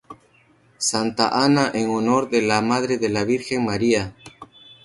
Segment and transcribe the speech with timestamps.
[0.89, 4.15] Santa Ana en honor de la madre de la virgen María.